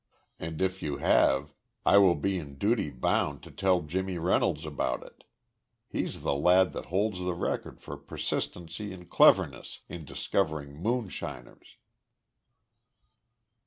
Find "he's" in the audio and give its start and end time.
5.87-6.23